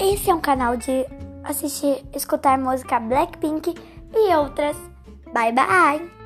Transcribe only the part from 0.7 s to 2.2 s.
de assistir,